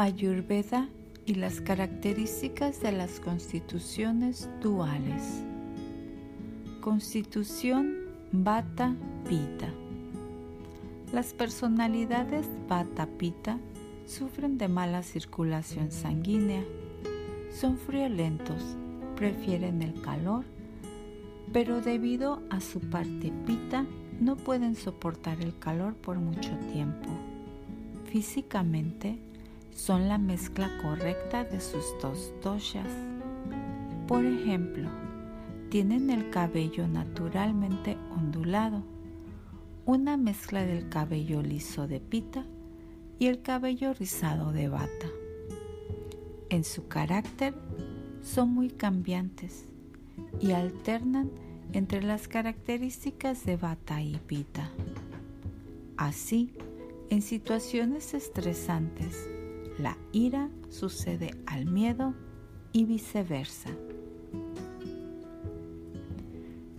[0.00, 0.88] Ayurveda
[1.26, 5.42] y las características de las constituciones duales.
[6.80, 7.96] Constitución
[8.30, 8.94] Vata
[9.28, 9.68] Pita.
[11.12, 13.58] Las personalidades Vata Pita
[14.06, 16.62] sufren de mala circulación sanguínea,
[17.50, 18.76] son friolentos,
[19.16, 20.44] prefieren el calor,
[21.52, 23.84] pero debido a su parte Pita
[24.20, 27.08] no pueden soportar el calor por mucho tiempo.
[28.04, 29.18] Físicamente,
[29.78, 32.88] son la mezcla correcta de sus dos doshas.
[34.08, 34.88] Por ejemplo,
[35.70, 38.82] tienen el cabello naturalmente ondulado,
[39.86, 42.44] una mezcla del cabello liso de pita
[43.20, 45.06] y el cabello rizado de bata.
[46.48, 47.54] En su carácter
[48.20, 49.66] son muy cambiantes
[50.40, 51.30] y alternan
[51.72, 54.72] entre las características de bata y pita.
[55.96, 56.52] Así,
[57.10, 59.28] en situaciones estresantes,
[59.78, 62.14] la ira sucede al miedo
[62.72, 63.70] y viceversa.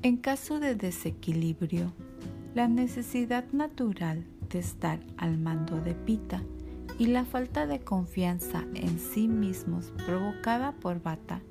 [0.02, 1.94] En caso de desequilibrio,
[2.56, 6.42] la necesidad natural de estar al mando de Pita
[6.98, 11.42] y la falta de confianza en sí mismos provocada por Bata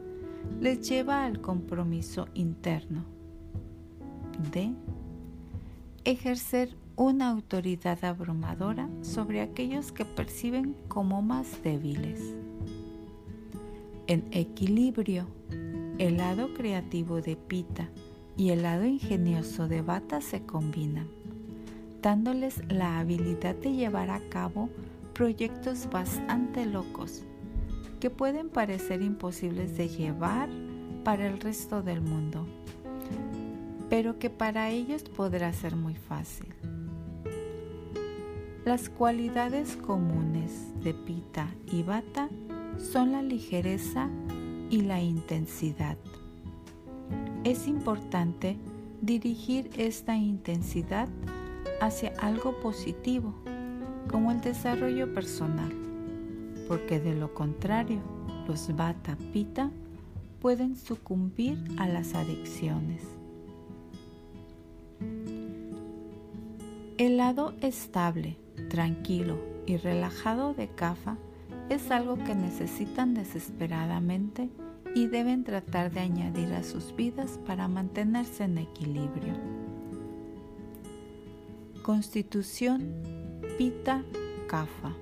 [0.61, 3.05] les lleva al compromiso interno
[4.53, 4.73] de
[6.05, 12.35] ejercer una autoridad abrumadora sobre aquellos que perciben como más débiles.
[14.09, 15.25] En equilibrio,
[15.99, 17.89] el lado creativo de Pita
[18.37, 21.07] y el lado ingenioso de Bata se combinan,
[22.03, 24.69] dándoles la habilidad de llevar a cabo
[25.15, 27.23] proyectos bastante locos
[28.01, 30.49] que pueden parecer imposibles de llevar
[31.05, 32.45] para el resto del mundo,
[33.89, 36.49] pero que para ellos podrá ser muy fácil.
[38.69, 42.29] Las cualidades comunes de Pita y Bata
[42.77, 44.11] son la ligereza
[44.69, 45.97] y la intensidad.
[47.45, 48.59] Es importante
[49.01, 51.09] dirigir esta intensidad
[51.81, 53.33] hacia algo positivo,
[54.11, 55.73] como el desarrollo personal,
[56.69, 58.01] porque de lo contrario,
[58.47, 59.71] los Bata Pita
[60.43, 63.03] pueden sucumbir a las adicciones.
[66.99, 68.37] El lado estable
[68.69, 71.17] tranquilo y relajado de Kafa
[71.69, 74.49] es algo que necesitan desesperadamente
[74.95, 79.35] y deben tratar de añadir a sus vidas para mantenerse en equilibrio.
[81.83, 82.95] Constitución
[83.57, 84.03] Pita
[84.47, 84.95] Kafa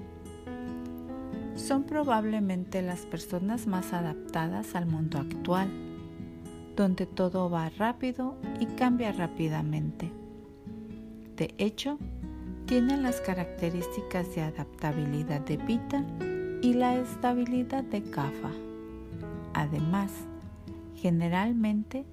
[1.54, 5.68] son probablemente las personas más adaptadas al mundo actual,
[6.76, 10.12] donde todo va rápido y cambia rápidamente.
[11.36, 11.98] De hecho,
[12.66, 16.04] tienen las características de adaptabilidad de Pita
[16.62, 18.50] y la estabilidad de Kapha.
[19.54, 20.10] Además,
[20.96, 22.04] generalmente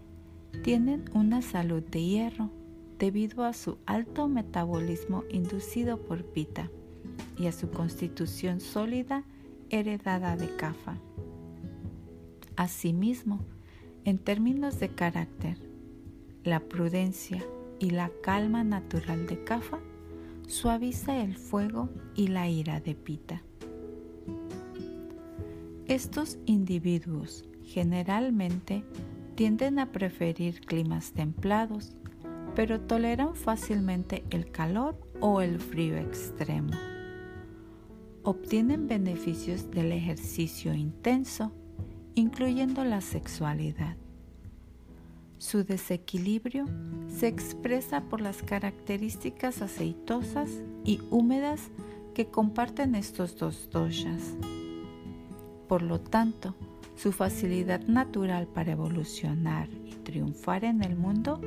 [0.61, 2.51] tienen una salud de hierro
[2.99, 6.69] debido a su alto metabolismo inducido por Pita
[7.35, 9.23] y a su constitución sólida
[9.71, 10.97] heredada de Kapha.
[12.55, 13.39] Asimismo,
[14.05, 15.57] en términos de carácter,
[16.43, 17.43] la prudencia
[17.79, 19.79] y la calma natural de Kapha
[20.53, 23.41] suaviza el fuego y la ira de Pita.
[25.87, 28.83] Estos individuos generalmente
[29.33, 31.95] tienden a preferir climas templados,
[32.55, 36.71] pero toleran fácilmente el calor o el frío extremo.
[38.21, 41.51] Obtienen beneficios del ejercicio intenso,
[42.13, 43.97] incluyendo la sexualidad.
[45.43, 46.67] Su desequilibrio
[47.09, 50.49] se expresa por las características aceitosas
[50.85, 51.69] y húmedas
[52.15, 54.21] que comparten estos dos doshas.
[55.67, 56.55] Por lo tanto,
[56.95, 61.41] su facilidad natural para evolucionar y triunfar en el mundo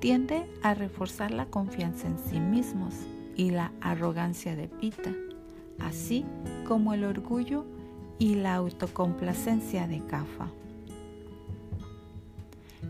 [0.00, 2.96] tiende a reforzar la confianza en sí mismos
[3.36, 5.14] y la arrogancia de Pita,
[5.78, 6.24] así
[6.66, 7.64] como el orgullo
[8.18, 10.48] y la autocomplacencia de Kafa.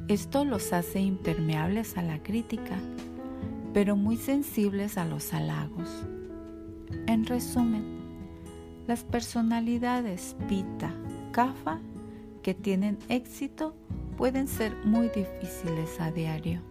[0.08, 2.76] Esto los hace impermeables a la crítica,
[3.72, 5.88] pero muy sensibles a los halagos.
[7.06, 7.84] En resumen,
[8.86, 10.94] las personalidades Pita,
[11.32, 11.78] Kafa
[12.42, 13.74] que tienen éxito
[14.16, 16.62] pueden ser muy difíciles a diario.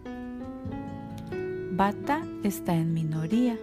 [1.72, 3.56] Bata está en minoría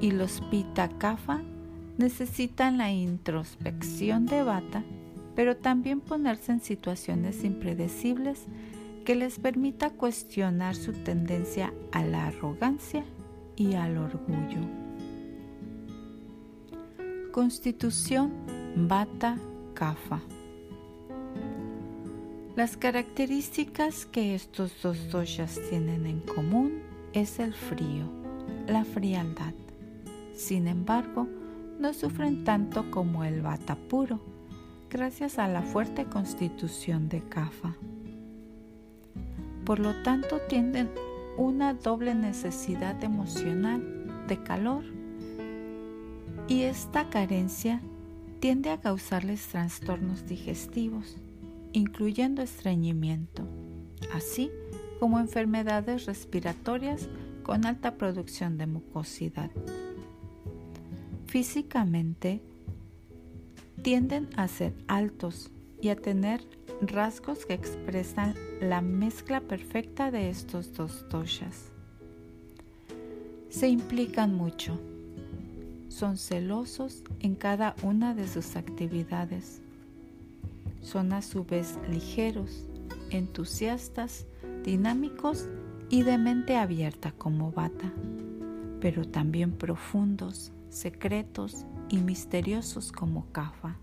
[0.00, 1.40] y los Pita Kafa
[1.96, 4.84] necesitan la introspección de Bata,
[5.34, 8.46] pero también ponerse en situaciones impredecibles
[9.04, 13.04] que les permita cuestionar su tendencia a la arrogancia
[13.56, 14.60] y al orgullo.
[17.32, 18.32] Constitución
[18.76, 19.38] Bata
[19.74, 20.20] Kafa.
[22.54, 26.82] Las características que estos dos doshas tienen en común
[27.14, 28.04] es el frío,
[28.68, 29.54] la frialdad.
[30.34, 31.26] Sin embargo,
[31.78, 34.20] no sufren tanto como el Vata puro,
[34.92, 37.76] gracias a la fuerte constitución de Kafa.
[39.64, 40.90] Por lo tanto, tienen
[41.38, 44.84] una doble necesidad emocional de calor
[46.46, 47.80] y esta carencia
[48.40, 51.16] tiende a causarles trastornos digestivos,
[51.72, 53.44] incluyendo estreñimiento,
[54.12, 54.50] así
[55.00, 57.08] como enfermedades respiratorias
[57.44, 59.50] con alta producción de mucosidad.
[61.24, 62.42] Físicamente,
[63.82, 65.50] tienden a ser altos
[65.80, 66.46] y a tener
[66.80, 71.72] rasgos que expresan la mezcla perfecta de estos dos doshas.
[73.50, 74.78] Se implican mucho
[75.92, 79.60] son celosos en cada una de sus actividades.
[80.80, 82.66] Son a su vez ligeros,
[83.10, 84.26] entusiastas,
[84.64, 85.48] dinámicos
[85.90, 87.92] y de mente abierta como bata,
[88.80, 93.76] pero también profundos, secretos y misteriosos como Kafa.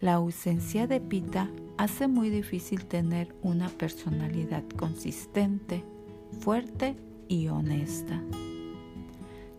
[0.00, 5.84] La ausencia de Pita hace muy difícil tener una personalidad consistente,
[6.40, 6.96] fuerte
[7.28, 8.22] y honesta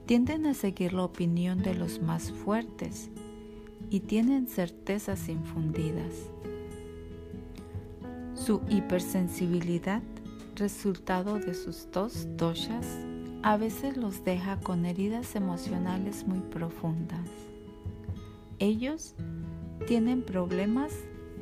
[0.06, 3.09] tienden a seguir la opinión de los más fuertes
[3.89, 6.13] y tienen certezas infundidas.
[8.36, 10.03] Su hipersensibilidad,
[10.56, 12.86] resultado de sus dos doshas,
[13.45, 17.27] a veces los deja con heridas emocionales muy profundas.
[18.57, 19.13] Ellos
[19.86, 20.92] tienen problemas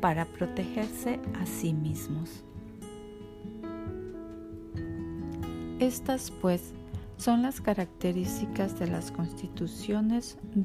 [0.01, 2.43] para protegerse a sí mismos.
[5.79, 6.73] Estas pues
[7.15, 10.63] son las características de las constituciones duales.